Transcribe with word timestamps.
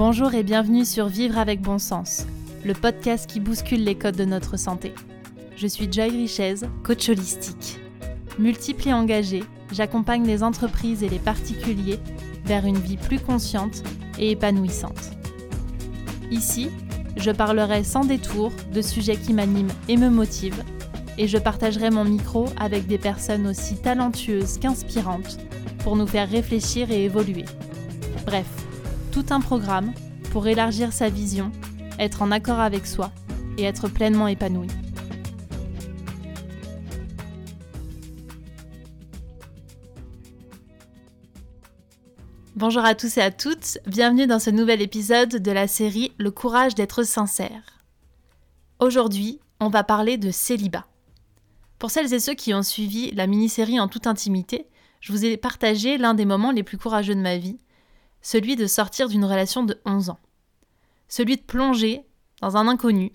Bonjour 0.00 0.32
et 0.32 0.42
bienvenue 0.42 0.86
sur 0.86 1.08
Vivre 1.08 1.36
avec 1.36 1.60
bon 1.60 1.78
sens, 1.78 2.24
le 2.64 2.72
podcast 2.72 3.28
qui 3.28 3.38
bouscule 3.38 3.84
les 3.84 3.96
codes 3.96 4.16
de 4.16 4.24
notre 4.24 4.56
santé. 4.56 4.94
Je 5.56 5.66
suis 5.66 5.92
Joy 5.92 6.08
Richez, 6.08 6.54
coach 6.82 7.10
holistique. 7.10 7.78
Multiple 8.38 8.88
et 8.88 8.94
engagée, 8.94 9.44
j'accompagne 9.70 10.26
les 10.26 10.42
entreprises 10.42 11.02
et 11.02 11.10
les 11.10 11.18
particuliers 11.18 11.98
vers 12.46 12.64
une 12.64 12.78
vie 12.78 12.96
plus 12.96 13.20
consciente 13.20 13.82
et 14.18 14.30
épanouissante. 14.30 15.10
Ici, 16.30 16.70
je 17.18 17.30
parlerai 17.30 17.84
sans 17.84 18.06
détour 18.06 18.52
de 18.72 18.80
sujets 18.80 19.16
qui 19.16 19.34
m'animent 19.34 19.74
et 19.86 19.98
me 19.98 20.08
motivent, 20.08 20.64
et 21.18 21.28
je 21.28 21.36
partagerai 21.36 21.90
mon 21.90 22.06
micro 22.06 22.46
avec 22.58 22.86
des 22.86 22.96
personnes 22.96 23.46
aussi 23.46 23.76
talentueuses 23.76 24.56
qu'inspirantes 24.56 25.36
pour 25.84 25.94
nous 25.94 26.06
faire 26.06 26.30
réfléchir 26.30 26.90
et 26.90 27.04
évoluer. 27.04 27.44
Bref, 28.24 28.46
tout 29.10 29.26
un 29.30 29.40
programme 29.40 29.92
pour 30.30 30.46
élargir 30.46 30.92
sa 30.92 31.08
vision, 31.08 31.50
être 31.98 32.22
en 32.22 32.30
accord 32.30 32.60
avec 32.60 32.86
soi 32.86 33.10
et 33.58 33.64
être 33.64 33.88
pleinement 33.88 34.28
épanoui. 34.28 34.68
Bonjour 42.54 42.84
à 42.84 42.94
tous 42.94 43.16
et 43.18 43.22
à 43.22 43.30
toutes, 43.30 43.78
bienvenue 43.86 44.26
dans 44.26 44.38
ce 44.38 44.50
nouvel 44.50 44.80
épisode 44.80 45.36
de 45.36 45.50
la 45.50 45.66
série 45.66 46.12
Le 46.18 46.30
courage 46.30 46.74
d'être 46.74 47.02
sincère. 47.02 47.80
Aujourd'hui, 48.78 49.40
on 49.58 49.70
va 49.70 49.82
parler 49.82 50.18
de 50.18 50.30
célibat. 50.30 50.86
Pour 51.78 51.90
celles 51.90 52.14
et 52.14 52.20
ceux 52.20 52.34
qui 52.34 52.54
ont 52.54 52.62
suivi 52.62 53.10
la 53.12 53.26
mini-série 53.26 53.80
en 53.80 53.88
toute 53.88 54.06
intimité, 54.06 54.66
je 55.00 55.12
vous 55.12 55.24
ai 55.24 55.36
partagé 55.36 55.98
l'un 55.98 56.14
des 56.14 56.26
moments 56.26 56.52
les 56.52 56.62
plus 56.62 56.78
courageux 56.78 57.14
de 57.14 57.20
ma 57.20 57.38
vie, 57.38 57.58
celui 58.22 58.56
de 58.56 58.66
sortir 58.66 59.08
d'une 59.08 59.24
relation 59.24 59.62
de 59.62 59.80
11 59.84 60.10
ans, 60.10 60.18
celui 61.08 61.36
de 61.36 61.42
plonger 61.42 62.04
dans 62.40 62.56
un 62.56 62.68
inconnu, 62.68 63.12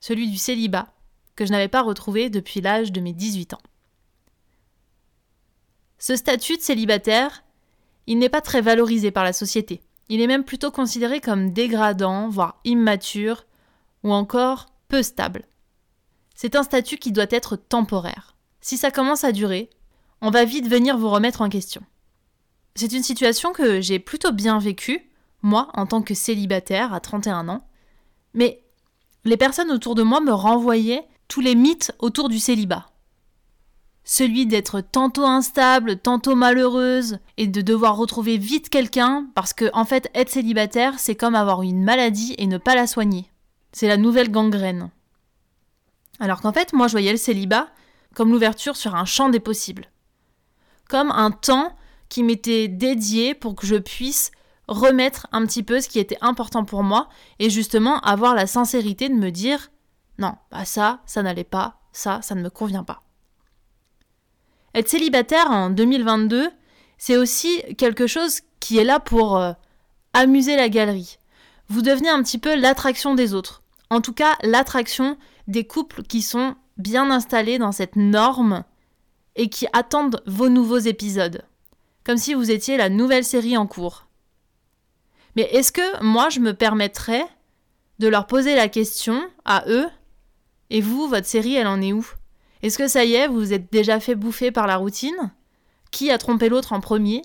celui 0.00 0.30
du 0.30 0.38
célibat, 0.38 0.92
que 1.36 1.46
je 1.46 1.52
n'avais 1.52 1.68
pas 1.68 1.82
retrouvé 1.82 2.30
depuis 2.30 2.60
l'âge 2.60 2.92
de 2.92 3.00
mes 3.00 3.12
18 3.12 3.54
ans. 3.54 3.62
Ce 5.98 6.16
statut 6.16 6.56
de 6.56 6.62
célibataire, 6.62 7.44
il 8.06 8.18
n'est 8.18 8.28
pas 8.28 8.40
très 8.40 8.60
valorisé 8.60 9.10
par 9.10 9.24
la 9.24 9.32
société. 9.32 9.80
Il 10.08 10.20
est 10.20 10.26
même 10.26 10.44
plutôt 10.44 10.70
considéré 10.70 11.20
comme 11.20 11.52
dégradant, 11.52 12.28
voire 12.28 12.60
immature, 12.64 13.46
ou 14.02 14.12
encore 14.12 14.66
peu 14.88 15.02
stable. 15.02 15.46
C'est 16.34 16.56
un 16.56 16.62
statut 16.62 16.98
qui 16.98 17.12
doit 17.12 17.26
être 17.30 17.56
temporaire. 17.56 18.36
Si 18.60 18.76
ça 18.76 18.90
commence 18.90 19.24
à 19.24 19.32
durer, 19.32 19.70
on 20.20 20.30
va 20.30 20.44
vite 20.44 20.68
venir 20.68 20.98
vous 20.98 21.10
remettre 21.10 21.40
en 21.40 21.48
question. 21.48 21.82
C'est 22.76 22.92
une 22.92 23.02
situation 23.04 23.52
que 23.52 23.80
j'ai 23.80 24.00
plutôt 24.00 24.32
bien 24.32 24.58
vécue, 24.58 25.08
moi, 25.42 25.68
en 25.74 25.86
tant 25.86 26.02
que 26.02 26.14
célibataire 26.14 26.92
à 26.92 27.00
31 27.00 27.48
ans, 27.48 27.66
mais 28.32 28.62
les 29.24 29.36
personnes 29.36 29.70
autour 29.70 29.94
de 29.94 30.02
moi 30.02 30.20
me 30.20 30.32
renvoyaient 30.32 31.06
tous 31.28 31.40
les 31.40 31.54
mythes 31.54 31.92
autour 32.00 32.28
du 32.28 32.38
célibat. 32.38 32.86
Celui 34.02 34.46
d'être 34.46 34.80
tantôt 34.80 35.24
instable, 35.24 35.98
tantôt 35.98 36.34
malheureuse, 36.34 37.18
et 37.36 37.46
de 37.46 37.60
devoir 37.62 37.96
retrouver 37.96 38.38
vite 38.38 38.68
quelqu'un, 38.68 39.28
parce 39.34 39.52
que, 39.52 39.70
fait, 39.86 40.10
être 40.14 40.30
célibataire, 40.30 40.98
c'est 40.98 41.14
comme 41.14 41.34
avoir 41.36 41.62
une 41.62 41.82
maladie 41.82 42.34
et 42.38 42.46
ne 42.46 42.58
pas 42.58 42.74
la 42.74 42.86
soigner. 42.86 43.30
C'est 43.72 43.88
la 43.88 43.96
nouvelle 43.96 44.30
gangrène. 44.30 44.90
Alors 46.20 46.40
qu'en 46.40 46.52
fait, 46.52 46.72
moi, 46.72 46.88
je 46.88 46.92
voyais 46.92 47.12
le 47.12 47.18
célibat 47.18 47.68
comme 48.14 48.30
l'ouverture 48.30 48.76
sur 48.76 48.94
un 48.94 49.04
champ 49.04 49.28
des 49.28 49.40
possibles. 49.40 49.90
Comme 50.88 51.10
un 51.10 51.30
temps 51.30 51.74
qui 52.08 52.22
m'était 52.22 52.68
dédié 52.68 53.34
pour 53.34 53.54
que 53.54 53.66
je 53.66 53.76
puisse 53.76 54.30
remettre 54.68 55.26
un 55.32 55.44
petit 55.46 55.62
peu 55.62 55.80
ce 55.80 55.88
qui 55.88 55.98
était 55.98 56.18
important 56.20 56.64
pour 56.64 56.82
moi 56.82 57.08
et 57.38 57.50
justement 57.50 58.00
avoir 58.00 58.34
la 58.34 58.46
sincérité 58.46 59.08
de 59.08 59.14
me 59.14 59.30
dire 59.30 59.70
non, 60.18 60.34
bah 60.50 60.64
ça, 60.64 61.00
ça 61.06 61.22
n'allait 61.22 61.44
pas, 61.44 61.80
ça, 61.92 62.20
ça 62.22 62.34
ne 62.34 62.42
me 62.42 62.50
convient 62.50 62.84
pas. 62.84 63.02
Être 64.74 64.88
célibataire 64.88 65.50
en 65.50 65.70
2022, 65.70 66.50
c'est 66.98 67.16
aussi 67.16 67.62
quelque 67.76 68.06
chose 68.06 68.40
qui 68.60 68.78
est 68.78 68.84
là 68.84 69.00
pour 69.00 69.36
euh, 69.36 69.52
amuser 70.12 70.56
la 70.56 70.68
galerie. 70.68 71.18
Vous 71.68 71.82
devenez 71.82 72.08
un 72.08 72.22
petit 72.22 72.38
peu 72.38 72.54
l'attraction 72.54 73.14
des 73.14 73.34
autres. 73.34 73.62
En 73.90 74.00
tout 74.00 74.12
cas, 74.12 74.36
l'attraction 74.42 75.16
des 75.46 75.66
couples 75.66 76.02
qui 76.02 76.22
sont 76.22 76.56
bien 76.76 77.10
installés 77.10 77.58
dans 77.58 77.72
cette 77.72 77.96
norme 77.96 78.64
et 79.36 79.48
qui 79.48 79.66
attendent 79.72 80.22
vos 80.26 80.48
nouveaux 80.48 80.78
épisodes. 80.78 81.44
Comme 82.04 82.18
si 82.18 82.34
vous 82.34 82.50
étiez 82.50 82.76
la 82.76 82.88
nouvelle 82.88 83.24
série 83.24 83.56
en 83.56 83.66
cours. 83.66 84.06
Mais 85.36 85.42
est-ce 85.52 85.72
que 85.72 86.02
moi 86.02 86.28
je 86.28 86.40
me 86.40 86.54
permettrais 86.54 87.26
de 87.98 88.08
leur 88.08 88.26
poser 88.26 88.54
la 88.54 88.68
question 88.68 89.22
à 89.44 89.64
eux 89.68 89.88
Et 90.70 90.80
vous, 90.80 91.08
votre 91.08 91.26
série, 91.26 91.54
elle 91.54 91.66
en 91.66 91.80
est 91.80 91.92
où? 91.92 92.06
Est-ce 92.62 92.78
que 92.78 92.88
ça 92.88 93.04
y 93.04 93.14
est, 93.14 93.28
vous 93.28 93.38
vous 93.38 93.52
êtes 93.52 93.72
déjà 93.72 94.00
fait 94.00 94.14
bouffer 94.14 94.50
par 94.50 94.66
la 94.66 94.76
routine? 94.76 95.32
Qui 95.90 96.10
a 96.10 96.18
trompé 96.18 96.48
l'autre 96.48 96.72
en 96.72 96.80
premier? 96.80 97.22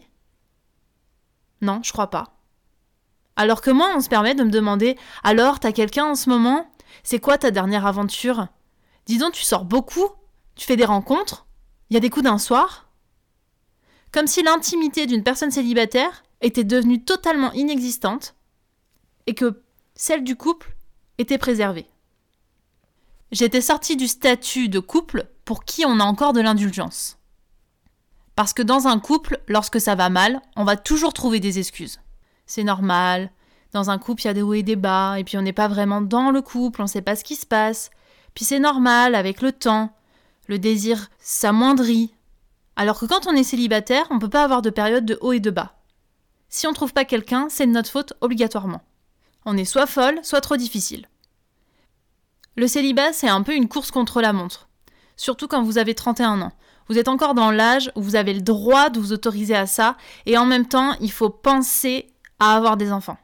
Non, 1.61 1.81
je 1.83 1.91
crois 1.91 2.09
pas. 2.09 2.37
Alors 3.35 3.61
que 3.61 3.71
moi, 3.71 3.93
on 3.95 4.01
se 4.01 4.09
permet 4.09 4.35
de 4.35 4.43
me 4.43 4.51
demander 4.51 4.97
Alors, 5.23 5.59
t'as 5.59 5.71
quelqu'un 5.71 6.05
en 6.05 6.15
ce 6.15 6.29
moment? 6.29 6.69
C'est 7.03 7.19
quoi 7.19 7.37
ta 7.37 7.51
dernière 7.51 7.85
aventure? 7.85 8.47
Dis 9.05 9.17
donc, 9.17 9.33
tu 9.33 9.43
sors 9.43 9.65
beaucoup 9.65 10.07
Tu 10.55 10.65
fais 10.65 10.75
des 10.75 10.85
rencontres 10.85 11.45
y 11.91 11.97
a 11.97 11.99
des 11.99 12.09
coups 12.09 12.25
d'un 12.25 12.37
soir? 12.37 12.88
Comme 14.11 14.27
si 14.27 14.41
l'intimité 14.43 15.05
d'une 15.05 15.23
personne 15.23 15.51
célibataire 15.51 16.23
était 16.41 16.63
devenue 16.63 17.03
totalement 17.03 17.51
inexistante 17.53 18.35
et 19.27 19.35
que 19.35 19.61
celle 19.93 20.23
du 20.23 20.35
couple 20.35 20.75
était 21.17 21.37
préservée. 21.37 21.87
J'étais 23.31 23.61
sortie 23.61 23.95
du 23.95 24.07
statut 24.07 24.69
de 24.69 24.79
couple 24.79 25.27
pour 25.45 25.63
qui 25.63 25.85
on 25.85 25.99
a 25.99 26.03
encore 26.03 26.33
de 26.33 26.41
l'indulgence. 26.41 27.17
Parce 28.35 28.53
que 28.53 28.63
dans 28.63 28.87
un 28.87 28.99
couple, 28.99 29.41
lorsque 29.47 29.81
ça 29.81 29.95
va 29.95 30.09
mal, 30.09 30.41
on 30.55 30.63
va 30.63 30.77
toujours 30.77 31.13
trouver 31.13 31.39
des 31.39 31.59
excuses. 31.59 31.99
C'est 32.45 32.63
normal. 32.63 33.31
Dans 33.73 33.91
un 33.91 33.99
couple, 33.99 34.23
il 34.23 34.25
y 34.25 34.29
a 34.29 34.33
des 34.33 34.41
hauts 34.41 34.53
et 34.53 34.63
des 34.63 34.77
bas, 34.77 35.19
et 35.19 35.23
puis 35.23 35.37
on 35.37 35.41
n'est 35.41 35.53
pas 35.53 35.67
vraiment 35.67 36.01
dans 36.01 36.31
le 36.31 36.41
couple, 36.41 36.81
on 36.81 36.85
ne 36.85 36.89
sait 36.89 37.03
pas 37.03 37.15
ce 37.15 37.23
qui 37.23 37.35
se 37.35 37.45
passe. 37.45 37.91
Puis 38.33 38.45
c'est 38.45 38.59
normal, 38.59 39.13
avec 39.13 39.41
le 39.41 39.51
temps, 39.51 39.93
le 40.47 40.57
désir 40.57 41.09
s'amoindrit. 41.19 42.13
Alors 42.79 42.97
que 42.97 43.05
quand 43.05 43.27
on 43.27 43.35
est 43.35 43.43
célibataire, 43.43 44.07
on 44.09 44.15
ne 44.15 44.19
peut 44.21 44.29
pas 44.29 44.45
avoir 44.45 44.61
de 44.61 44.69
période 44.69 45.03
de 45.03 45.17
haut 45.19 45.33
et 45.33 45.41
de 45.41 45.51
bas. 45.51 45.73
Si 46.47 46.65
on 46.65 46.71
trouve 46.71 46.93
pas 46.93 47.03
quelqu'un, 47.03 47.47
c'est 47.49 47.67
de 47.67 47.73
notre 47.73 47.89
faute 47.89 48.13
obligatoirement. 48.21 48.81
On 49.45 49.57
est 49.57 49.65
soit 49.65 49.85
folle, 49.85 50.17
soit 50.23 50.39
trop 50.39 50.55
difficile. 50.55 51.05
Le 52.55 52.69
célibat, 52.69 53.11
c'est 53.11 53.27
un 53.27 53.43
peu 53.43 53.53
une 53.53 53.67
course 53.67 53.91
contre 53.91 54.21
la 54.21 54.31
montre. 54.31 54.69
Surtout 55.17 55.49
quand 55.49 55.61
vous 55.61 55.77
avez 55.77 55.93
31 55.93 56.41
ans. 56.41 56.53
Vous 56.87 56.97
êtes 56.97 57.09
encore 57.09 57.33
dans 57.33 57.51
l'âge 57.51 57.91
où 57.97 58.01
vous 58.01 58.15
avez 58.15 58.33
le 58.33 58.39
droit 58.39 58.89
de 58.89 59.01
vous 59.01 59.11
autoriser 59.11 59.57
à 59.57 59.65
ça, 59.65 59.97
et 60.25 60.37
en 60.37 60.45
même 60.45 60.65
temps, 60.65 60.95
il 61.01 61.11
faut 61.11 61.29
penser 61.29 62.13
à 62.39 62.55
avoir 62.55 62.77
des 62.77 62.93
enfants. 62.93 63.17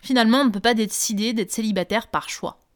Finalement, 0.00 0.42
on 0.42 0.44
ne 0.44 0.50
peut 0.50 0.60
pas 0.60 0.74
décider 0.74 1.32
d'être 1.32 1.50
célibataire 1.50 2.06
par 2.06 2.28
choix. 2.28 2.67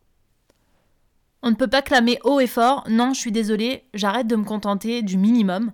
On 1.43 1.51
ne 1.51 1.57
peut 1.57 1.69
pas 1.69 1.83
clamer 1.83 2.19
haut 2.25 2.41
et 2.41 2.47
fort 2.47 2.85
Non, 2.89 3.15
je 3.15 3.21
suis 3.21 3.33
désolé, 3.33 3.85
j'arrête 3.95 4.29
de 4.29 4.37
me 4.37 4.45
contenter 4.45 5.03
du 5.03 5.19
minimum. 5.19 5.73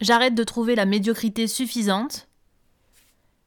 J'arrête 0.00 0.34
de 0.34 0.44
trouver 0.44 0.74
la 0.74 0.86
médiocrité 0.86 1.46
suffisante. 1.46 2.28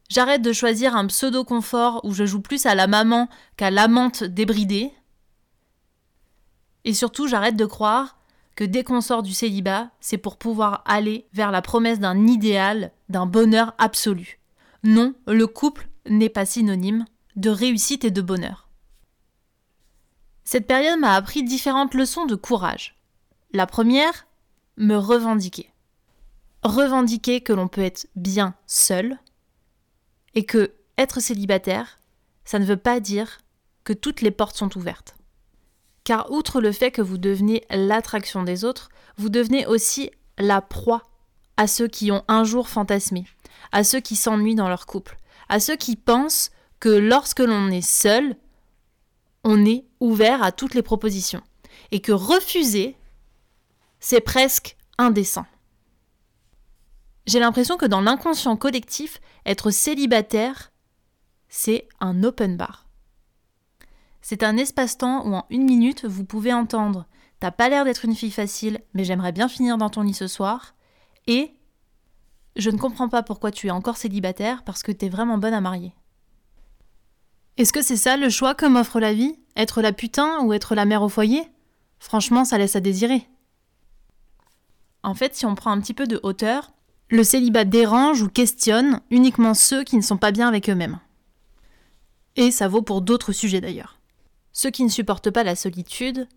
J'arrête 0.09 0.41
de 0.41 0.53
choisir 0.53 0.95
un 0.95 1.07
pseudo-confort 1.07 1.99
où 2.05 2.13
je 2.13 2.25
joue 2.25 2.41
plus 2.41 2.65
à 2.65 2.75
la 2.75 2.87
maman 2.87 3.27
qu'à 3.57 3.69
l'amante 3.69 4.23
débridée. 4.23 4.93
Et 6.85 6.93
surtout, 6.93 7.27
j'arrête 7.27 7.57
de 7.57 7.65
croire 7.65 8.17
que 8.55 8.63
dès 8.63 8.85
qu'on 8.85 9.01
sort 9.01 9.23
du 9.23 9.33
célibat, 9.33 9.89
c'est 9.99 10.17
pour 10.17 10.37
pouvoir 10.37 10.83
aller 10.85 11.28
vers 11.33 11.51
la 11.51 11.61
promesse 11.61 11.99
d'un 11.99 12.25
idéal, 12.25 12.91
d'un 13.09 13.25
bonheur 13.25 13.75
absolu. 13.78 14.40
Non, 14.83 15.13
le 15.28 15.47
couple 15.47 15.90
n'est 16.07 16.29
pas 16.29 16.45
synonyme 16.45 17.05
de 17.35 17.49
réussite 17.49 18.05
et 18.05 18.11
de 18.11 18.22
bonheur. 18.22 18.66
Cette 20.49 20.66
période 20.66 20.97
m'a 20.97 21.14
appris 21.14 21.44
différentes 21.44 21.94
leçons 21.94 22.26
de 22.26 22.35
courage. 22.35 22.96
La 23.52 23.67
première, 23.67 24.28
me 24.78 24.96
revendiquer 24.96 25.73
revendiquer 26.64 27.41
que 27.41 27.52
l'on 27.52 27.67
peut 27.67 27.84
être 27.84 28.08
bien 28.16 28.55
seul 28.66 29.20
et 30.35 30.46
que 30.46 30.72
être 30.97 31.20
célibataire, 31.20 31.99
ça 32.46 32.59
ne 32.59 32.66
veut 32.66 32.78
pas 32.78 33.02
dire 33.02 33.40
que 33.84 33.91
toutes 33.91 34.22
les 34.22 34.32
portes 34.32 34.55
sont 34.55 34.78
ouvertes. 34.78 35.17
Car 36.05 36.32
outre 36.32 36.61
le 36.61 36.72
fait 36.72 36.91
que 36.91 37.02
vous 37.02 37.17
devenez 37.17 37.66
l'attraction 37.70 38.43
des 38.43 38.64
autres, 38.64 38.88
vous 39.17 39.28
devenez 39.28 39.66
aussi 39.66 40.11
la 40.38 40.61
proie 40.61 41.03
à 41.58 41.67
ceux 41.67 41.90
qui 41.90 42.09
ont 42.09 42.23
un 42.29 42.46
jour 42.46 42.70
fantasmé, 42.70 43.26
à 43.73 43.84
ceux 43.84 44.00
qui 44.00 44.16
s'ennuient 44.16 44.55
dans 44.55 44.70
leur 44.70 44.85
couple, 44.85 45.17
à 45.50 45.59
ceux 45.59 45.76
qui 45.76 45.97
pensent 45.97 46.52
que 46.79 46.88
lorsque 46.88 47.41
l'on 47.41 47.70
est 47.70 47.85
seul, 47.85 48.38
on 49.49 49.66
est 49.66 49.85
ouvert 50.02 50.44
à 50.44 50.52
toutes 50.52 50.73
les 50.73 50.82
propositions, 50.82 51.41
et 51.91 52.02
que 52.02 52.11
refuser, 52.11 52.97
c'est 54.02 54.20
presque 54.20 54.76
indécent. 54.97 55.46
J'ai 57.26 57.40
l'impression 57.40 57.78
que 57.78 57.85
dans 57.85 58.02
l'inconscient 58.02 58.58
collectif, 58.58 59.22
être 59.46 59.72
célibataire, 59.72 60.73
c'est 61.47 61.88
un 62.02 62.23
open 62.23 62.58
bar. 62.58 62.88
C'est 64.22 64.44
un 64.44 64.58
espace-temps 64.58 65.26
où 65.26 65.34
en 65.34 65.46
une 65.50 65.64
minute, 65.64 66.03
vous 66.03 66.26
pouvez 66.26 66.52
entendre 66.52 67.08
T'as 67.40 67.52
pas 67.52 67.70
l'air 67.70 67.85
d'être 67.85 68.03
une 68.03 68.16
fille 68.16 68.32
facile, 68.32 68.82
mais 68.93 69.05
j'aimerais 69.05 69.32
bien 69.32 69.47
finir 69.47 69.78
dans 69.78 69.90
ton 69.90 70.02
lit 70.02 70.14
ce 70.14 70.28
soir. 70.28 70.76
Et 71.26 71.53
Je 72.58 72.70
ne 72.70 72.78
comprends 72.78 73.08
pas 73.08 73.23
pourquoi 73.23 73.52
tu 73.52 73.67
es 73.67 73.72
encore 73.72 73.96
célibataire 73.96 74.64
parce 74.64 74.84
que 74.84 74.91
t'es 74.91 75.09
vraiment 75.09 75.38
bonne 75.38 75.53
à 75.53 75.61
marier. 75.61 75.93
Est-ce 77.57 77.73
que 77.73 77.81
c'est 77.81 77.97
ça 77.97 78.17
le 78.17 78.29
choix 78.29 78.53
que 78.53 78.67
m'offre 78.67 78.99
la 78.99 79.13
vie? 79.13 79.35
Être 79.55 79.81
la 79.81 79.91
putain 79.91 80.41
ou 80.41 80.53
être 80.53 80.75
la 80.75 80.85
mère 80.85 81.01
au 81.01 81.09
foyer? 81.09 81.41
Franchement, 81.99 82.45
ça 82.45 82.59
laisse 82.59 82.75
à 82.75 82.81
désirer. 82.81 83.27
En 85.01 85.15
fait, 85.15 85.35
si 85.35 85.45
on 85.47 85.55
prend 85.55 85.71
un 85.71 85.81
petit 85.81 85.95
peu 85.95 86.05
de 86.05 86.19
hauteur, 86.21 86.71
le 87.09 87.23
célibat 87.23 87.65
dérange 87.65 88.21
ou 88.21 88.29
questionne 88.29 89.01
uniquement 89.09 89.55
ceux 89.55 89.83
qui 89.83 89.95
ne 89.95 90.01
sont 90.01 90.17
pas 90.17 90.31
bien 90.31 90.47
avec 90.47 90.69
eux-mêmes. 90.69 90.99
Et 92.35 92.51
ça 92.51 92.67
vaut 92.67 92.83
pour 92.83 93.01
d'autres 93.01 93.31
sujets 93.31 93.61
d'ailleurs. 93.61 93.99
Ceux 94.53 94.69
qui 94.69 94.83
ne 94.83 94.89
supportent 94.89 95.31
pas 95.31 95.43
la 95.43 95.55
solitude, 95.55 96.27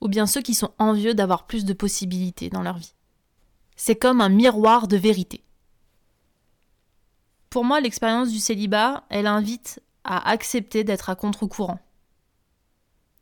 ou 0.00 0.08
bien 0.08 0.26
ceux 0.26 0.42
qui 0.42 0.54
sont 0.54 0.72
envieux 0.78 1.14
d'avoir 1.14 1.46
plus 1.46 1.64
de 1.64 1.72
possibilités 1.72 2.50
dans 2.50 2.62
leur 2.62 2.76
vie. 2.76 2.94
C'est 3.74 3.96
comme 3.96 4.20
un 4.20 4.28
miroir 4.28 4.86
de 4.86 4.96
vérité. 4.96 5.42
Pour 7.50 7.64
moi, 7.64 7.80
l'expérience 7.80 8.30
du 8.30 8.38
célibat, 8.38 9.04
elle 9.10 9.26
invite 9.26 9.80
à 10.04 10.30
accepter 10.30 10.84
d'être 10.84 11.10
à 11.10 11.14
contre-courant, 11.14 11.78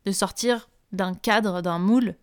de 0.05 0.11
sortir 0.11 0.69
d'un 0.91 1.13
cadre, 1.13 1.61
d'un 1.61 1.79
moule, 1.79 2.15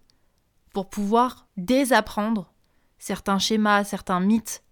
pour 0.73 0.91
pouvoir 0.91 1.47
désapprendre 1.57 2.53
certains 2.99 3.39
schémas, 3.39 3.85
certains 3.85 4.21
mythes, 4.21 4.63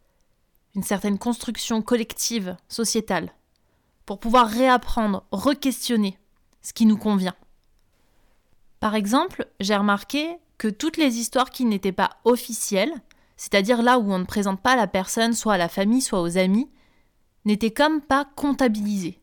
une 0.75 0.83
certaine 0.83 1.19
construction 1.19 1.83
collective, 1.83 2.56
sociétale, 2.69 3.33
pour 4.05 4.21
pouvoir 4.21 4.49
réapprendre, 4.49 5.25
re-questionner 5.33 6.19
ce 6.62 6.73
qui 6.73 6.87
nous 6.87 6.99
convient. 6.99 7.35
Par 8.81 8.94
exemple, 8.94 9.49
j'ai 9.59 9.77
remarqué 9.77 10.37
que 10.59 10.69
toutes 10.69 10.97
les 10.97 11.19
histoires 11.19 11.50
qui 11.50 11.65
n'étaient 11.65 11.93
pas 11.93 12.11
officielles, 12.25 12.93
c'est-à-dire 13.37 13.82
là 13.82 13.99
où 13.99 14.12
on 14.12 14.19
ne 14.19 14.25
présente 14.25 14.61
pas 14.61 14.77
la 14.77 14.87
personne 14.87 15.32
soit 15.32 15.55
à 15.55 15.59
la 15.59 15.69
famille, 15.69 16.03
soit 16.03 16.21
aux 16.21 16.39
amis, 16.39 16.71
n'étaient 17.44 17.73
comme 17.73 18.00
pas 18.00 18.25
comptabilisées. 18.37 19.21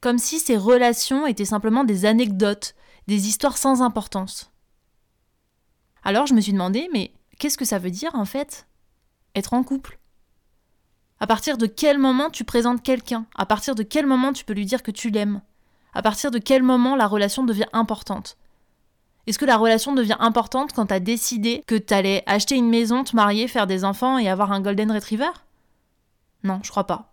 Comme 0.00 0.18
si 0.18 0.38
ces 0.38 0.56
relations 0.56 1.26
étaient 1.26 1.44
simplement 1.44 1.84
des 1.84 2.04
anecdotes, 2.04 2.74
des 3.06 3.28
histoires 3.28 3.56
sans 3.56 3.82
importance. 3.82 4.52
Alors 6.04 6.26
je 6.26 6.34
me 6.34 6.40
suis 6.40 6.52
demandé, 6.52 6.88
mais 6.92 7.12
qu'est-ce 7.38 7.58
que 7.58 7.64
ça 7.64 7.78
veut 7.78 7.90
dire 7.90 8.14
en 8.14 8.24
fait? 8.24 8.66
Être 9.34 9.54
en 9.54 9.62
couple. 9.62 9.98
À 11.20 11.26
partir 11.26 11.58
de 11.58 11.66
quel 11.66 11.98
moment 11.98 12.30
tu 12.30 12.44
présentes 12.44 12.82
quelqu'un? 12.82 13.26
À 13.34 13.44
partir 13.44 13.74
de 13.74 13.82
quel 13.82 14.06
moment 14.06 14.32
tu 14.32 14.44
peux 14.44 14.52
lui 14.52 14.66
dire 14.66 14.82
que 14.82 14.92
tu 14.92 15.10
l'aimes? 15.10 15.40
À 15.94 16.02
partir 16.02 16.30
de 16.30 16.38
quel 16.38 16.62
moment 16.62 16.94
la 16.94 17.08
relation 17.08 17.44
devient 17.44 17.66
importante? 17.72 18.36
Est-ce 19.26 19.38
que 19.38 19.44
la 19.44 19.56
relation 19.56 19.92
devient 19.92 20.16
importante 20.20 20.72
quand 20.72 20.86
t'as 20.86 21.00
décidé 21.00 21.62
que 21.66 21.74
t'allais 21.74 22.22
acheter 22.26 22.54
une 22.54 22.70
maison, 22.70 23.04
te 23.04 23.16
marier, 23.16 23.48
faire 23.48 23.66
des 23.66 23.84
enfants 23.84 24.16
et 24.16 24.28
avoir 24.28 24.52
un 24.52 24.60
golden 24.60 24.92
retriever? 24.92 25.30
Non, 26.44 26.60
je 26.62 26.70
crois 26.70 26.86
pas. 26.86 27.12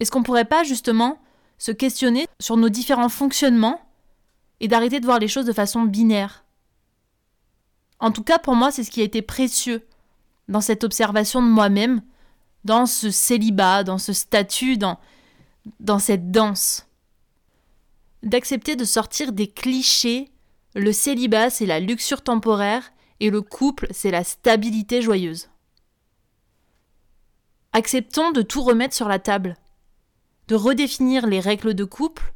Est-ce 0.00 0.10
qu'on 0.10 0.22
pourrait 0.22 0.46
pas 0.46 0.64
justement 0.64 1.20
se 1.58 1.72
questionner 1.72 2.26
sur 2.40 2.56
nos 2.56 2.68
différents 2.68 3.08
fonctionnements 3.08 3.80
et 4.60 4.68
d'arrêter 4.68 5.00
de 5.00 5.06
voir 5.06 5.18
les 5.18 5.28
choses 5.28 5.46
de 5.46 5.52
façon 5.52 5.82
binaire 5.82 6.44
En 8.00 8.10
tout 8.10 8.22
cas, 8.22 8.38
pour 8.38 8.54
moi, 8.54 8.70
c'est 8.70 8.84
ce 8.84 8.90
qui 8.90 9.00
a 9.00 9.04
été 9.04 9.22
précieux 9.22 9.86
dans 10.48 10.60
cette 10.60 10.84
observation 10.84 11.42
de 11.42 11.48
moi-même, 11.48 12.02
dans 12.64 12.86
ce 12.86 13.10
célibat, 13.10 13.84
dans 13.84 13.98
ce 13.98 14.12
statut, 14.12 14.76
dans, 14.76 14.98
dans 15.80 15.98
cette 15.98 16.30
danse. 16.30 16.86
D'accepter 18.22 18.76
de 18.76 18.84
sortir 18.84 19.32
des 19.32 19.48
clichés 19.48 20.30
le 20.74 20.92
célibat, 20.92 21.50
c'est 21.50 21.66
la 21.66 21.78
luxure 21.78 22.22
temporaire 22.22 22.92
et 23.20 23.30
le 23.30 23.42
couple, 23.42 23.86
c'est 23.90 24.10
la 24.10 24.24
stabilité 24.24 25.02
joyeuse. 25.02 25.48
Acceptons 27.72 28.32
de 28.32 28.42
tout 28.42 28.62
remettre 28.62 28.94
sur 28.94 29.08
la 29.08 29.20
table, 29.20 29.56
de 30.48 30.54
redéfinir 30.54 31.26
les 31.26 31.40
règles 31.40 31.74
de 31.74 31.84
couple, 31.84 32.34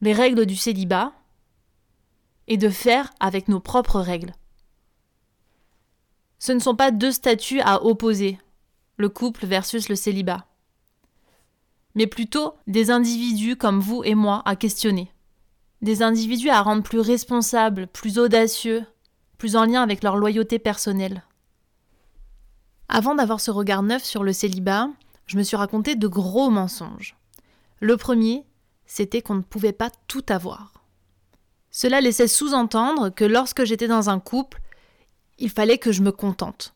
les 0.00 0.12
règles 0.12 0.46
du 0.46 0.56
célibat, 0.56 1.12
et 2.48 2.56
de 2.56 2.68
faire 2.68 3.12
avec 3.20 3.48
nos 3.48 3.60
propres 3.60 4.00
règles. 4.00 4.34
Ce 6.38 6.52
ne 6.52 6.58
sont 6.58 6.74
pas 6.74 6.90
deux 6.90 7.12
statuts 7.12 7.60
à 7.60 7.84
opposer, 7.84 8.38
le 8.96 9.08
couple 9.08 9.46
versus 9.46 9.88
le 9.88 9.94
célibat, 9.94 10.46
mais 11.94 12.06
plutôt 12.06 12.54
des 12.66 12.90
individus 12.90 13.56
comme 13.56 13.80
vous 13.80 14.02
et 14.04 14.14
moi 14.14 14.42
à 14.44 14.56
questionner 14.56 15.12
des 15.82 16.02
individus 16.02 16.48
à 16.48 16.62
rendre 16.62 16.84
plus 16.84 17.00
responsables, 17.00 17.88
plus 17.88 18.18
audacieux, 18.18 18.86
plus 19.36 19.56
en 19.56 19.66
lien 19.66 19.82
avec 19.82 20.02
leur 20.04 20.16
loyauté 20.16 20.58
personnelle. 20.60 21.24
Avant 22.88 23.16
d'avoir 23.16 23.40
ce 23.40 23.50
regard 23.50 23.82
neuf 23.82 24.04
sur 24.04 24.22
le 24.22 24.32
célibat, 24.32 24.88
je 25.32 25.38
me 25.38 25.42
suis 25.44 25.56
raconté 25.56 25.94
de 25.94 26.08
gros 26.08 26.50
mensonges. 26.50 27.16
Le 27.80 27.96
premier, 27.96 28.44
c'était 28.84 29.22
qu'on 29.22 29.36
ne 29.36 29.40
pouvait 29.40 29.72
pas 29.72 29.88
tout 30.06 30.26
avoir. 30.28 30.84
Cela 31.70 32.02
laissait 32.02 32.28
sous-entendre 32.28 33.08
que 33.08 33.24
lorsque 33.24 33.64
j'étais 33.64 33.88
dans 33.88 34.10
un 34.10 34.20
couple, 34.20 34.60
il 35.38 35.48
fallait 35.48 35.78
que 35.78 35.90
je 35.90 36.02
me 36.02 36.12
contente, 36.12 36.74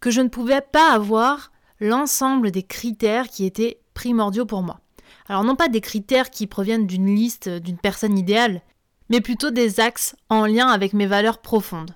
que 0.00 0.10
je 0.10 0.22
ne 0.22 0.28
pouvais 0.28 0.62
pas 0.62 0.90
avoir 0.90 1.52
l'ensemble 1.78 2.50
des 2.50 2.62
critères 2.62 3.28
qui 3.28 3.44
étaient 3.44 3.82
primordiaux 3.92 4.46
pour 4.46 4.62
moi. 4.62 4.80
Alors 5.28 5.44
non 5.44 5.54
pas 5.54 5.68
des 5.68 5.82
critères 5.82 6.30
qui 6.30 6.46
proviennent 6.46 6.86
d'une 6.86 7.14
liste 7.14 7.50
d'une 7.50 7.76
personne 7.76 8.16
idéale, 8.16 8.62
mais 9.10 9.20
plutôt 9.20 9.50
des 9.50 9.80
axes 9.80 10.16
en 10.30 10.46
lien 10.46 10.68
avec 10.68 10.94
mes 10.94 11.06
valeurs 11.06 11.42
profondes. 11.42 11.94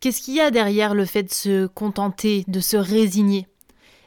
Qu'est-ce 0.00 0.20
qu'il 0.20 0.34
y 0.34 0.40
a 0.40 0.50
derrière 0.50 0.94
le 0.94 1.06
fait 1.06 1.22
de 1.22 1.32
se 1.32 1.66
contenter, 1.68 2.44
de 2.48 2.60
se 2.60 2.76
résigner? 2.76 3.48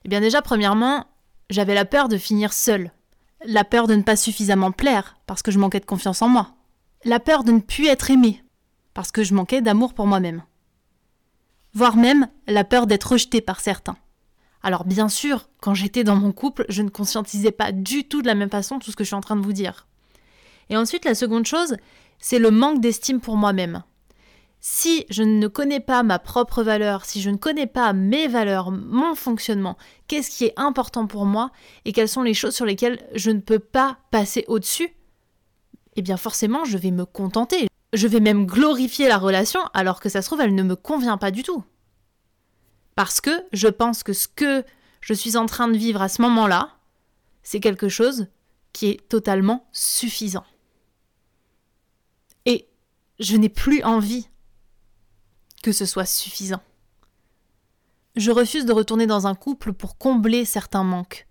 Eh 0.06 0.10
bien 0.10 0.22
déjà, 0.22 0.42
premièrement, 0.42 1.06
j'avais 1.50 1.76
la 1.76 1.86
peur 1.86 2.10
de 2.10 2.18
finir 2.18 2.54
seule. 2.54 2.92
La 3.46 3.64
peur 3.64 3.88
de 3.88 3.96
ne 3.96 4.04
pas 4.04 4.16
suffisamment 4.16 4.72
plaire, 4.72 5.18
parce 5.26 5.42
que 5.42 5.52
je 5.52 5.60
manquais 5.60 5.80
de 5.80 5.86
confiance 5.86 6.22
en 6.22 6.30
moi. 6.30 6.56
La 7.06 7.20
peur 7.20 7.44
de 7.44 7.52
ne 7.52 7.60
plus 7.60 7.88
être 7.88 8.12
aimée, 8.12 8.44
parce 8.94 9.12
que 9.12 9.24
je 9.24 9.34
manquais 9.34 9.62
d'amour 9.62 9.94
pour 9.94 10.08
moi-même. 10.08 10.44
Voire 11.74 11.96
même 11.96 12.28
la 12.48 12.64
peur 12.64 12.88
d'être 12.88 13.12
rejetée 13.14 13.42
par 13.42 13.60
certains. 13.60 13.98
Alors 14.62 14.84
bien 14.84 15.08
sûr, 15.08 15.50
quand 15.62 15.74
j'étais 15.74 16.04
dans 16.04 16.16
mon 16.16 16.32
couple, 16.32 16.66
je 16.68 16.82
ne 16.82 16.90
conscientisais 16.90 17.52
pas 17.52 17.72
du 17.72 18.08
tout 18.08 18.22
de 18.22 18.28
la 18.28 18.36
même 18.36 18.50
façon 18.50 18.80
tout 18.80 18.92
ce 18.92 18.96
que 18.96 19.04
je 19.04 19.10
suis 19.10 19.16
en 19.16 19.22
train 19.22 19.38
de 19.38 19.42
vous 19.42 19.54
dire. 19.54 19.88
Et 20.70 20.78
ensuite, 20.78 21.06
la 21.06 21.16
seconde 21.16 21.46
chose, 21.46 21.78
c'est 22.20 22.40
le 22.40 22.52
manque 22.52 22.82
d'estime 22.82 23.22
pour 23.22 23.38
moi-même. 23.38 23.84
Si 24.62 25.06
je 25.10 25.24
ne 25.24 25.48
connais 25.48 25.80
pas 25.80 26.04
ma 26.04 26.20
propre 26.20 26.64
valeur, 26.64 27.06
si 27.06 27.22
je 27.22 27.30
ne 27.30 27.38
connais 27.38 27.68
pas 27.68 27.94
mes 27.94 28.28
valeurs, 28.28 28.72
mon 28.72 29.16
fonctionnement, 29.16 29.78
qu'est-ce 30.08 30.30
qui 30.30 30.46
est 30.46 30.54
important 30.58 31.08
pour 31.08 31.26
moi 31.26 31.52
et 31.86 31.94
quelles 31.94 32.10
sont 32.10 32.24
les 32.24 32.34
choses 32.34 32.56
sur 32.56 32.66
lesquelles 32.66 33.00
je 33.16 33.32
ne 33.32 33.40
peux 33.40 33.60
pas 33.60 34.00
passer 34.12 34.44
au-dessus, 34.48 34.90
eh 35.96 36.02
bien 36.02 36.18
forcément, 36.18 36.66
je 36.66 36.78
vais 36.78 36.92
me 36.92 37.06
contenter. 37.06 37.68
Je 37.94 38.08
vais 38.08 38.20
même 38.20 38.46
glorifier 38.46 39.08
la 39.08 39.18
relation 39.18 39.62
alors 39.74 40.02
que 40.02 40.10
ça 40.10 40.22
se 40.22 40.28
trouve, 40.28 40.42
elle 40.42 40.56
ne 40.56 40.64
me 40.64 40.76
convient 40.76 41.18
pas 41.18 41.32
du 41.32 41.42
tout. 41.42 41.64
Parce 42.96 43.22
que 43.22 43.32
je 43.54 43.70
pense 43.70 44.04
que 44.04 44.12
ce 44.14 44.28
que 44.28 44.66
je 45.00 45.14
suis 45.14 45.38
en 45.38 45.46
train 45.46 45.70
de 45.70 45.78
vivre 45.78 46.02
à 46.02 46.10
ce 46.10 46.22
moment-là, 46.22 46.76
c'est 47.44 47.62
quelque 47.62 47.88
chose 47.88 48.28
qui 48.74 48.90
est 48.90 49.08
totalement 49.08 49.68
suffisant. 49.72 50.46
Et 52.46 52.68
je 53.20 53.38
n'ai 53.38 53.50
plus 53.50 53.84
envie 53.84 54.28
que 55.62 55.72
ce 55.72 55.86
soit 55.86 56.06
suffisant. 56.06 56.62
Je 58.16 58.32
refuse 58.32 58.66
de 58.66 58.74
retourner 58.74 59.08
dans 59.08 59.28
un 59.28 59.36
couple 59.36 59.74
pour 59.74 59.98
combler 59.98 60.46
certains 60.46 60.84
manques. 60.84 61.28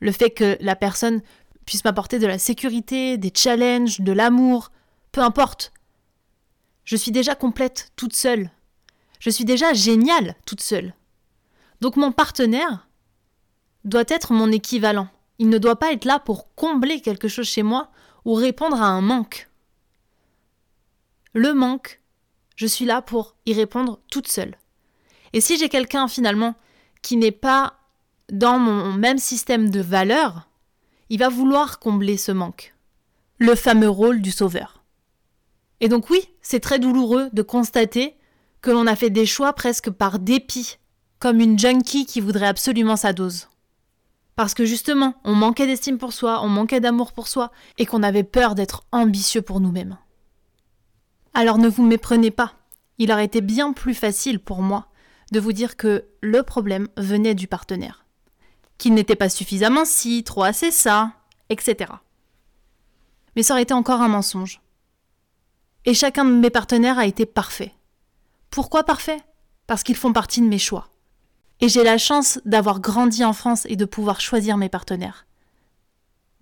Le 0.00 0.12
fait 0.12 0.30
que 0.30 0.56
la 0.60 0.76
personne 0.76 1.22
puisse 1.66 1.84
m'apporter 1.84 2.18
de 2.18 2.26
la 2.26 2.38
sécurité, 2.38 3.18
des 3.18 3.32
challenges, 3.34 4.00
de 4.00 4.12
l'amour, 4.12 4.72
peu 5.12 5.20
importe. 5.20 5.72
Je 6.84 6.96
suis 6.96 7.12
déjà 7.12 7.34
complète 7.34 7.92
toute 7.96 8.14
seule 8.14 8.50
je 9.20 9.30
suis 9.30 9.44
déjà 9.44 9.72
géniale 9.72 10.34
toute 10.46 10.62
seule. 10.62 10.94
Donc 11.80 11.96
mon 11.96 12.10
partenaire 12.10 12.88
doit 13.84 14.04
être 14.08 14.32
mon 14.32 14.50
équivalent. 14.50 15.08
Il 15.38 15.48
ne 15.48 15.58
doit 15.58 15.78
pas 15.78 15.92
être 15.92 16.04
là 16.04 16.18
pour 16.18 16.54
combler 16.54 17.00
quelque 17.00 17.28
chose 17.28 17.46
chez 17.46 17.62
moi 17.62 17.90
ou 18.24 18.34
répondre 18.34 18.82
à 18.82 18.86
un 18.86 19.00
manque. 19.00 19.48
Le 21.32 21.54
manque, 21.54 21.99
je 22.60 22.66
suis 22.66 22.84
là 22.84 23.00
pour 23.00 23.36
y 23.46 23.54
répondre 23.54 24.00
toute 24.10 24.28
seule. 24.28 24.54
Et 25.32 25.40
si 25.40 25.56
j'ai 25.56 25.70
quelqu'un 25.70 26.08
finalement 26.08 26.56
qui 27.00 27.16
n'est 27.16 27.30
pas 27.30 27.78
dans 28.30 28.58
mon 28.58 28.92
même 28.92 29.16
système 29.16 29.70
de 29.70 29.80
valeurs, 29.80 30.46
il 31.08 31.20
va 31.20 31.30
vouloir 31.30 31.78
combler 31.78 32.18
ce 32.18 32.32
manque. 32.32 32.74
Le 33.38 33.54
fameux 33.54 33.88
rôle 33.88 34.20
du 34.20 34.30
sauveur. 34.30 34.84
Et 35.80 35.88
donc 35.88 36.10
oui, 36.10 36.20
c'est 36.42 36.60
très 36.60 36.78
douloureux 36.78 37.30
de 37.32 37.40
constater 37.40 38.14
que 38.60 38.70
l'on 38.70 38.86
a 38.86 38.94
fait 38.94 39.08
des 39.08 39.24
choix 39.24 39.54
presque 39.54 39.88
par 39.88 40.18
dépit, 40.18 40.76
comme 41.18 41.40
une 41.40 41.58
junkie 41.58 42.04
qui 42.04 42.20
voudrait 42.20 42.46
absolument 42.46 42.96
sa 42.96 43.14
dose. 43.14 43.48
Parce 44.36 44.52
que 44.52 44.66
justement, 44.66 45.14
on 45.24 45.34
manquait 45.34 45.66
d'estime 45.66 45.96
pour 45.96 46.12
soi, 46.12 46.42
on 46.42 46.48
manquait 46.48 46.80
d'amour 46.80 47.14
pour 47.14 47.26
soi, 47.26 47.52
et 47.78 47.86
qu'on 47.86 48.02
avait 48.02 48.22
peur 48.22 48.54
d'être 48.54 48.84
ambitieux 48.92 49.40
pour 49.40 49.60
nous-mêmes. 49.60 49.96
Alors 51.34 51.58
ne 51.58 51.68
vous 51.68 51.84
méprenez 51.84 52.30
pas. 52.30 52.54
Il 52.98 53.12
aurait 53.12 53.24
été 53.24 53.40
bien 53.40 53.72
plus 53.72 53.94
facile 53.94 54.40
pour 54.40 54.62
moi 54.62 54.88
de 55.32 55.40
vous 55.40 55.52
dire 55.52 55.76
que 55.76 56.04
le 56.20 56.42
problème 56.42 56.88
venait 56.96 57.34
du 57.34 57.46
partenaire. 57.46 58.04
Qu'il 58.78 58.94
n'était 58.94 59.16
pas 59.16 59.28
suffisamment 59.28 59.84
si, 59.84 60.24
trop 60.24 60.42
assez 60.42 60.70
ça, 60.70 61.12
etc. 61.48 61.92
Mais 63.36 63.42
ça 63.42 63.54
aurait 63.54 63.62
été 63.62 63.74
encore 63.74 64.00
un 64.00 64.08
mensonge. 64.08 64.60
Et 65.84 65.94
chacun 65.94 66.24
de 66.24 66.32
mes 66.32 66.50
partenaires 66.50 66.98
a 66.98 67.06
été 67.06 67.26
parfait. 67.26 67.72
Pourquoi 68.50 68.84
parfait? 68.84 69.22
Parce 69.66 69.82
qu'ils 69.82 69.96
font 69.96 70.12
partie 70.12 70.40
de 70.40 70.46
mes 70.46 70.58
choix. 70.58 70.88
Et 71.60 71.68
j'ai 71.68 71.84
la 71.84 71.98
chance 71.98 72.40
d'avoir 72.44 72.80
grandi 72.80 73.24
en 73.24 73.32
France 73.32 73.66
et 73.66 73.76
de 73.76 73.84
pouvoir 73.84 74.20
choisir 74.20 74.56
mes 74.56 74.68
partenaires. 74.68 75.26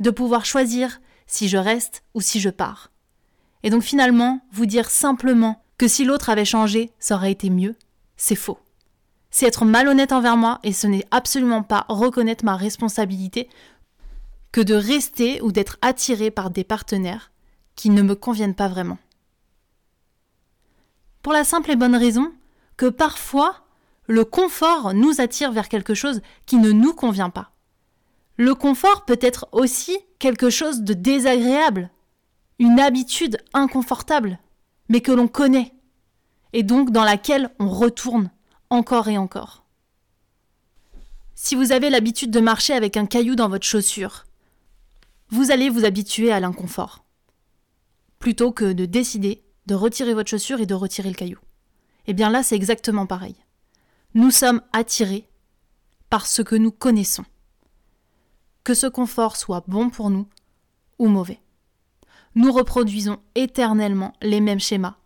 De 0.01 0.11
pouvoir 0.11 0.45
choisir 0.45 1.01
si 1.27 1.49
je 1.49 1.59
reste 1.59 2.05
ou 2.15 2.21
si 2.21 2.41
je 2.41 2.51
pars. 2.51 2.91
Et 3.63 3.71
donc 3.71 3.83
finalement, 3.83 4.41
vous 4.53 4.67
dire 4.67 4.91
simplement 4.91 5.63
que 5.79 5.89
si 5.89 6.05
l'autre 6.05 6.31
avait 6.31 6.45
changé, 6.45 6.91
ça 6.99 7.17
aurait 7.17 7.33
été 7.33 7.51
mieux, 7.51 7.77
c'est 8.17 8.35
faux. 8.35 8.59
C'est 9.31 9.47
être 9.47 9.65
malhonnête 9.65 10.13
envers 10.13 10.37
moi 10.37 10.59
et 10.63 10.73
ce 10.73 10.87
n'est 10.87 11.07
absolument 11.11 11.63
pas 11.63 11.85
reconnaître 11.89 12.45
ma 12.45 12.57
responsabilité 12.57 13.49
que 14.53 14.61
de 14.61 14.75
rester 14.75 15.41
ou 15.43 15.53
d'être 15.53 15.77
attiré 15.83 16.31
par 16.31 16.51
des 16.51 16.65
partenaires 16.65 17.31
qui 17.77 17.91
ne 17.91 18.03
me 18.03 18.15
conviennent 18.15 18.55
pas 18.55 18.69
vraiment. 18.69 18.99
Pour 21.23 21.33
la 21.33 21.45
simple 21.45 21.71
et 21.71 21.77
bonne 21.77 21.97
raison 21.97 22.33
que 22.77 22.87
parfois, 22.87 23.67
le 24.07 24.25
confort 24.25 24.95
nous 24.95 25.21
attire 25.21 25.53
vers 25.53 25.69
quelque 25.69 25.95
chose 25.95 26.23
qui 26.47 26.57
ne 26.57 26.73
nous 26.73 26.95
convient 26.95 27.31
pas. 27.31 27.53
Le 28.37 28.55
confort 28.55 29.05
peut 29.05 29.19
être 29.21 29.49
aussi 29.53 29.99
quelque 30.19 30.49
chose 30.49 30.83
de 30.83 30.95
désagréable, 30.95 31.91
une 32.59 32.81
habitude 32.81 33.39
inconfortable, 33.53 34.39
mais 34.89 35.01
que 35.01 35.13
l'on 35.13 35.29
connaît, 35.29 35.73
et 36.53 36.63
donc 36.63 36.91
dans 36.91 37.05
laquelle 37.05 37.51
on 37.59 37.69
retourne 37.69 38.31
encore 38.71 39.09
et 39.09 39.19
encore. 39.19 39.65
Si 41.35 41.55
vous 41.55 41.73
avez 41.73 41.89
l'habitude 41.91 42.31
de 42.31 42.41
marcher 42.41 42.73
avec 42.73 42.97
un 42.97 43.07
caillou 43.07 43.37
dans 43.37 43.49
votre 43.49 43.67
chaussure, 43.67 44.25
vous 45.31 45.51
allez 45.51 45.69
vous 45.69 45.85
habituer 45.85 46.33
à 46.33 46.41
l'inconfort, 46.41 47.05
plutôt 48.19 48.51
que 48.51 48.73
de 48.73 48.87
décider 48.87 49.45
de 49.67 49.75
retirer 49.75 50.15
votre 50.15 50.31
chaussure 50.31 50.61
et 50.61 50.67
de 50.67 50.75
retirer 50.75 51.11
le 51.11 51.15
caillou. 51.15 51.39
Eh 52.07 52.15
bien 52.15 52.31
là, 52.31 52.43
c'est 52.43 52.57
exactement 52.57 53.07
pareil. 53.07 53.37
Nous 54.15 54.31
sommes 54.31 54.63
attirés 54.73 55.29
par 56.09 56.27
ce 56.27 56.41
que 56.41 56.57
nous 56.57 56.73
connaissons. 56.73 57.27
Que 58.65 58.73
ce 58.73 58.87
confort 58.87 59.37
soit 59.37 59.65
bon 59.69 59.91
pour 59.91 60.09
nous 60.09 60.27
ou 60.99 61.09
mauvais. 61.09 61.41
Nous 62.35 62.53
reproduisons 62.53 63.19
éternellement 63.35 64.13
les 64.23 64.41
mêmes 64.41 64.61
schémas, 64.61 64.97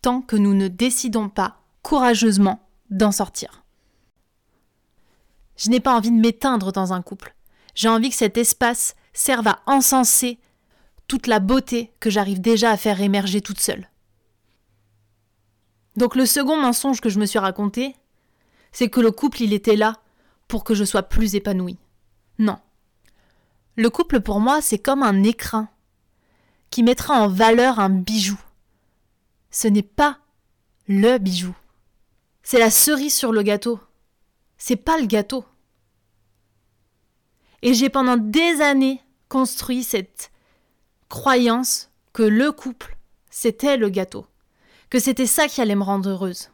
tant 0.00 0.20
que 0.20 0.36
nous 0.36 0.54
ne 0.54 0.68
décidons 0.68 1.28
pas 1.28 1.62
courageusement 1.82 2.68
d'en 2.90 3.12
sortir. 3.12 3.64
Je 5.56 5.70
n'ai 5.70 5.80
pas 5.80 5.94
envie 5.94 6.10
de 6.10 6.20
m'éteindre 6.20 6.72
dans 6.72 6.92
un 6.92 7.02
couple. 7.02 7.34
J'ai 7.74 7.88
envie 7.88 8.10
que 8.10 8.16
cet 8.16 8.36
espace 8.36 8.94
serve 9.12 9.48
à 9.48 9.60
encenser 9.66 10.38
toute 11.08 11.26
la 11.26 11.40
beauté 11.40 11.92
que 12.00 12.10
j'arrive 12.10 12.40
déjà 12.40 12.70
à 12.70 12.76
faire 12.76 13.00
émerger 13.00 13.40
toute 13.40 13.60
seule. 13.60 13.88
Donc 15.96 16.16
le 16.16 16.26
second 16.26 16.56
mensonge 16.56 17.00
que 17.00 17.10
je 17.10 17.18
me 17.18 17.26
suis 17.26 17.38
raconté, 17.38 17.94
c'est 18.72 18.88
que 18.88 19.00
le 19.00 19.10
couple 19.10 19.42
il 19.42 19.52
était 19.52 19.76
là 19.76 20.00
pour 20.48 20.64
que 20.64 20.74
je 20.74 20.84
sois 20.84 21.02
plus 21.02 21.34
épanouie. 21.34 21.78
Non. 22.38 22.58
Le 23.76 23.90
couple 23.90 24.20
pour 24.20 24.40
moi 24.40 24.62
c'est 24.62 24.78
comme 24.78 25.02
un 25.02 25.22
écrin 25.22 25.68
qui 26.72 26.82
mettra 26.82 27.20
en 27.20 27.28
valeur 27.28 27.78
un 27.78 27.90
bijou. 27.90 28.40
Ce 29.50 29.68
n'est 29.68 29.82
pas 29.82 30.18
le 30.88 31.18
bijou. 31.18 31.54
C'est 32.42 32.58
la 32.58 32.70
cerise 32.70 33.14
sur 33.14 33.30
le 33.30 33.42
gâteau. 33.42 33.78
C'est 34.56 34.76
pas 34.76 34.98
le 34.98 35.06
gâteau. 35.06 35.44
Et 37.60 37.74
j'ai 37.74 37.90
pendant 37.90 38.16
des 38.16 38.60
années 38.62 39.02
construit 39.28 39.84
cette 39.84 40.32
croyance 41.08 41.90
que 42.14 42.22
le 42.22 42.50
couple, 42.52 42.96
c'était 43.30 43.76
le 43.76 43.90
gâteau, 43.90 44.26
que 44.88 44.98
c'était 44.98 45.26
ça 45.26 45.48
qui 45.48 45.60
allait 45.60 45.76
me 45.76 45.82
rendre 45.82 46.08
heureuse, 46.08 46.50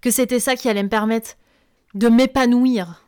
que 0.00 0.10
c'était 0.10 0.40
ça 0.40 0.56
qui 0.56 0.68
allait 0.68 0.82
me 0.82 0.88
permettre 0.88 1.36
de 1.94 2.08
m'épanouir. 2.08 3.04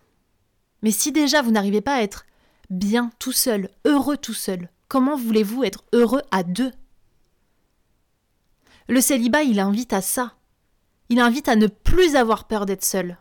Mais 0.82 0.92
si 0.92 1.10
déjà 1.10 1.42
vous 1.42 1.50
n'arrivez 1.50 1.80
pas 1.80 1.96
à 1.96 2.02
être 2.02 2.26
bien 2.70 3.10
tout 3.18 3.32
seul, 3.32 3.70
heureux 3.84 4.16
tout 4.16 4.34
seul, 4.34 4.70
comment 4.88 5.16
voulez-vous 5.16 5.64
être 5.64 5.84
heureux 5.92 6.22
à 6.30 6.42
deux? 6.42 6.72
Le 8.88 9.00
célibat, 9.00 9.42
il 9.42 9.60
invite 9.60 9.92
à 9.92 10.00
ça. 10.00 10.34
Il 11.10 11.20
invite 11.20 11.48
à 11.48 11.56
ne 11.56 11.66
plus 11.66 12.16
avoir 12.16 12.46
peur 12.46 12.66
d'être 12.66 12.84
seul, 12.84 13.18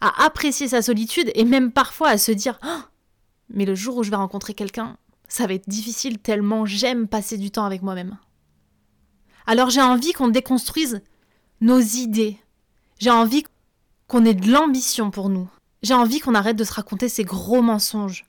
à 0.00 0.24
apprécier 0.24 0.68
sa 0.68 0.82
solitude 0.82 1.30
et 1.34 1.44
même 1.44 1.70
parfois 1.70 2.08
à 2.08 2.18
se 2.18 2.32
dire 2.32 2.58
oh, 2.64 2.82
mais 3.48 3.64
le 3.64 3.74
jour 3.74 3.96
où 3.96 4.02
je 4.02 4.10
vais 4.10 4.16
rencontrer 4.16 4.54
quelqu'un, 4.54 4.96
ça 5.28 5.46
va 5.46 5.54
être 5.54 5.68
difficile 5.68 6.18
tellement 6.18 6.66
j'aime 6.66 7.06
passer 7.06 7.38
du 7.38 7.50
temps 7.50 7.64
avec 7.64 7.82
moi-même. 7.82 8.18
Alors 9.46 9.70
j'ai 9.70 9.82
envie 9.82 10.12
qu'on 10.12 10.28
déconstruise 10.28 11.00
nos 11.60 11.78
idées. 11.78 12.38
J'ai 12.98 13.10
envie 13.10 13.44
qu'on 14.08 14.24
ait 14.24 14.34
de 14.34 14.50
l'ambition 14.50 15.10
pour 15.10 15.28
nous. 15.28 15.48
J'ai 15.82 15.94
envie 15.94 16.18
qu'on 16.18 16.34
arrête 16.34 16.56
de 16.56 16.64
se 16.64 16.72
raconter 16.72 17.08
ces 17.08 17.24
gros 17.24 17.62
mensonges. 17.62 18.24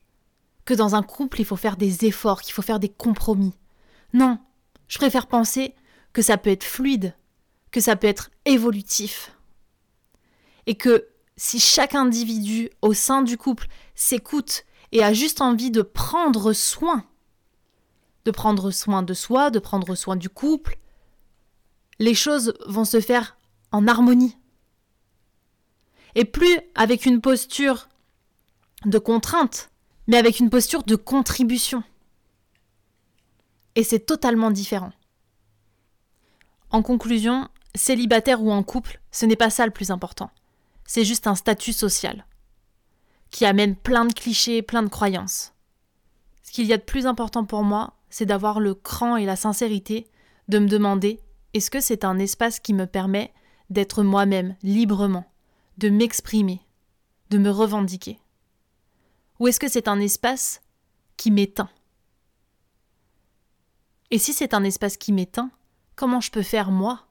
Que 0.68 0.74
dans 0.74 0.96
un 0.96 1.02
couple, 1.02 1.40
il 1.40 1.46
faut 1.46 1.56
faire 1.56 1.78
des 1.78 2.04
efforts, 2.04 2.42
qu'il 2.42 2.52
faut 2.52 2.62
faire 2.62 2.82
des 2.82 2.90
compromis. 2.90 3.54
Non, 4.12 4.38
je 4.90 4.98
préfère 4.98 5.28
penser 5.28 5.74
que 6.12 6.22
ça 6.22 6.38
peut 6.38 6.50
être 6.50 6.66
fluide, 6.66 7.16
que 7.72 7.80
ça 7.80 7.96
peut 7.96 8.08
être 8.08 8.32
évolutif. 8.44 9.32
Et 10.66 10.76
que 10.76 11.08
si 11.38 11.62
chaque 11.62 11.96
individu 11.96 12.70
au 12.82 12.94
sein 12.94 13.22
du 13.22 13.38
couple 13.38 13.68
s'écoute 13.96 14.66
et 14.92 15.06
a 15.06 15.14
juste 15.14 15.40
envie 15.40 15.72
de 15.72 15.82
prendre 15.82 16.52
soin. 16.52 17.06
De 18.26 18.32
prendre 18.32 18.70
soin 18.70 19.04
de 19.04 19.14
soi, 19.14 19.52
de 19.52 19.60
prendre 19.60 19.96
soin 19.96 20.18
du 20.18 20.28
couple. 20.28 20.78
Les 22.00 22.14
choses 22.14 22.54
vont 22.68 22.84
se 22.84 23.00
faire 23.00 23.38
en 23.72 23.88
harmonie. 23.88 24.36
Et 26.16 26.26
plus 26.26 26.60
avec 26.76 27.06
une 27.06 27.22
posture 27.22 27.88
de 28.84 29.00
contrainte, 29.00 29.70
mais 30.08 30.18
avec 30.18 30.40
une 30.40 30.50
posture 30.50 30.84
de 30.84 30.96
contribution. 30.96 31.84
Et 33.76 33.84
c'est 33.84 34.06
totalement 34.06 34.52
différent. 34.52 34.92
En 36.72 36.82
conclusion, 36.82 37.48
célibataire 37.76 38.42
ou 38.42 38.52
en 38.52 38.64
couple, 38.64 39.00
ce 39.12 39.26
n'est 39.26 39.36
pas 39.36 39.50
ça 39.50 39.66
le 39.66 39.72
plus 39.72 39.92
important. 39.92 40.32
C'est 40.86 41.06
juste 41.06 41.28
un 41.28 41.36
statut 41.36 41.74
social 41.74 42.26
qui 43.30 43.46
amène 43.46 43.76
plein 43.76 44.06
de 44.06 44.14
clichés, 44.14 44.62
plein 44.62 44.84
de 44.84 44.90
croyances. 44.90 45.54
Ce 46.44 46.52
qu'il 46.52 46.66
y 46.66 46.74
a 46.74 46.78
de 46.78 46.84
plus 46.84 47.06
important 47.06 47.46
pour 47.46 47.64
moi, 47.64 47.94
c'est 48.10 48.26
d'avoir 48.26 48.60
le 48.60 48.74
cran 48.74 49.18
et 49.18 49.26
la 49.26 49.36
sincérité 49.36 50.08
de 50.48 50.60
me 50.60 50.68
demander 50.68 51.20
est-ce 51.54 51.70
que 51.70 51.82
c'est 51.82 52.06
un 52.06 52.20
espace 52.20 52.60
qui 52.60 52.74
me 52.74 52.86
permet 52.86 53.34
d'être 53.70 54.04
moi-même 54.04 54.56
librement, 54.64 55.26
de 55.78 55.90
m'exprimer, 55.90 56.62
de 57.30 57.38
me 57.38 57.50
revendiquer? 57.50 58.20
Ou 59.40 59.48
est-ce 59.48 59.60
que 59.60 59.68
c'est 59.68 59.88
un 59.88 60.00
espace 60.00 60.62
qui 61.16 61.32
m'éteint? 61.32 61.70
Et 64.10 64.18
si 64.18 64.34
c'est 64.34 64.54
un 64.54 64.64
espace 64.64 64.98
qui 64.98 65.12
m'éteint, 65.12 65.52
comment 65.96 66.22
je 66.22 66.32
peux 66.32 66.44
faire 66.44 66.72
moi 66.72 67.08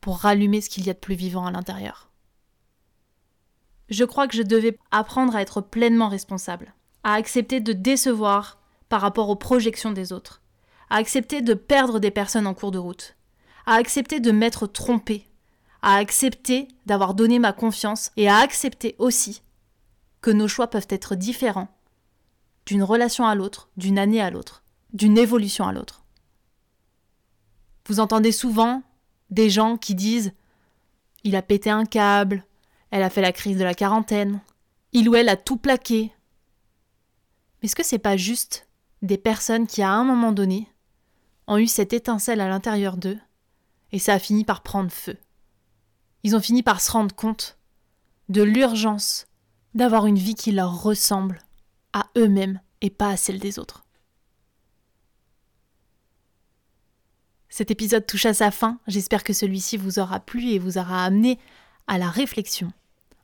pour 0.00 0.18
rallumer 0.18 0.60
ce 0.60 0.68
qu'il 0.68 0.86
y 0.86 0.90
a 0.90 0.94
de 0.94 0.98
plus 0.98 1.14
vivant 1.14 1.46
à 1.46 1.50
l'intérieur? 1.50 2.10
Je 3.88 4.04
crois 4.04 4.28
que 4.28 4.36
je 4.36 4.42
devais 4.42 4.78
apprendre 4.90 5.34
à 5.34 5.42
être 5.42 5.60
pleinement 5.60 6.08
responsable, 6.08 6.74
à 7.04 7.14
accepter 7.14 7.60
de 7.60 7.72
décevoir 7.72 8.58
par 8.88 9.00
rapport 9.00 9.28
aux 9.28 9.36
projections 9.36 9.92
des 9.92 10.12
autres, 10.12 10.42
à 10.90 10.96
accepter 10.96 11.40
de 11.40 11.54
perdre 11.54 11.98
des 11.98 12.10
personnes 12.10 12.46
en 12.46 12.54
cours 12.54 12.70
de 12.70 12.78
route, 12.78 13.16
à 13.64 13.74
accepter 13.74 14.20
de 14.20 14.30
m'être 14.30 14.66
trompé, 14.66 15.26
à 15.82 15.96
accepter 15.96 16.68
d'avoir 16.84 17.14
donné 17.14 17.38
ma 17.38 17.52
confiance 17.52 18.10
et 18.16 18.28
à 18.28 18.38
accepter 18.38 18.94
aussi 18.98 19.42
nos 20.30 20.48
choix 20.48 20.68
peuvent 20.68 20.88
être 20.90 21.14
différents 21.14 21.68
d'une 22.66 22.82
relation 22.82 23.26
à 23.26 23.34
l'autre, 23.34 23.70
d'une 23.76 23.98
année 23.98 24.20
à 24.20 24.30
l'autre, 24.30 24.62
d'une 24.92 25.18
évolution 25.18 25.66
à 25.66 25.72
l'autre. 25.72 26.04
Vous 27.86 28.00
entendez 28.00 28.32
souvent 28.32 28.82
des 29.30 29.48
gens 29.50 29.76
qui 29.76 29.94
disent 29.94 30.32
Il 31.22 31.36
a 31.36 31.42
pété 31.42 31.70
un 31.70 31.84
câble, 31.84 32.44
elle 32.90 33.02
a 33.02 33.10
fait 33.10 33.22
la 33.22 33.32
crise 33.32 33.58
de 33.58 33.64
la 33.64 33.74
quarantaine. 33.74 34.40
Il 34.92 35.08
ou 35.08 35.14
elle 35.14 35.28
a 35.28 35.36
tout 35.36 35.56
plaqué. 35.56 36.12
Mais 37.60 37.66
est-ce 37.66 37.76
que 37.76 37.84
c'est 37.84 37.98
pas 37.98 38.16
juste 38.16 38.68
des 39.02 39.18
personnes 39.18 39.66
qui, 39.66 39.82
à 39.82 39.90
un 39.90 40.04
moment 40.04 40.32
donné, 40.32 40.68
ont 41.46 41.58
eu 41.58 41.66
cette 41.66 41.92
étincelle 41.92 42.40
à 42.40 42.48
l'intérieur 42.48 42.96
d'eux, 42.96 43.18
et 43.92 43.98
ça 43.98 44.14
a 44.14 44.18
fini 44.18 44.44
par 44.44 44.62
prendre 44.62 44.90
feu? 44.90 45.16
Ils 46.22 46.34
ont 46.34 46.40
fini 46.40 46.62
par 46.62 46.80
se 46.80 46.90
rendre 46.90 47.14
compte 47.14 47.58
de 48.28 48.42
l'urgence 48.42 49.26
d'avoir 49.76 50.06
une 50.06 50.18
vie 50.18 50.34
qui 50.34 50.52
leur 50.52 50.82
ressemble, 50.82 51.38
à 51.92 52.06
eux-mêmes 52.16 52.60
et 52.80 52.90
pas 52.90 53.10
à 53.10 53.16
celle 53.16 53.38
des 53.38 53.58
autres. 53.58 53.84
Cet 57.48 57.70
épisode 57.70 58.06
touche 58.06 58.26
à 58.26 58.34
sa 58.34 58.50
fin, 58.50 58.78
j'espère 58.86 59.22
que 59.22 59.32
celui-ci 59.32 59.76
vous 59.76 59.98
aura 59.98 60.20
plu 60.20 60.50
et 60.50 60.58
vous 60.58 60.78
aura 60.78 61.04
amené 61.04 61.38
à 61.86 61.98
la 61.98 62.10
réflexion. 62.10 62.72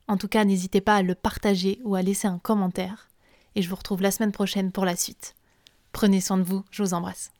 En 0.09 0.17
tout 0.17 0.29
cas, 0.29 0.45
n'hésitez 0.45 0.81
pas 0.81 0.97
à 0.97 1.03
le 1.03 1.15
partager 1.15 1.81
ou 1.85 1.95
à 1.95 2.03
laisser 2.03 2.29
un 2.29 2.39
commentaire. 2.39 3.09
Et 3.55 3.63
je 3.63 3.69
vous 3.69 3.77
retrouve 3.77 4.03
la 4.03 4.11
semaine 4.11 4.33
prochaine 4.33 4.73
pour 4.73 4.85
la 4.85 4.97
suite. 4.97 5.35
Prenez 5.93 6.21
soin 6.21 6.39
de 6.39 6.43
vous, 6.43 6.65
je 6.71 6.83
vous 6.83 6.95
embrasse. 6.95 7.31